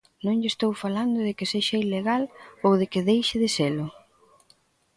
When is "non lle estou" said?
0.25-0.71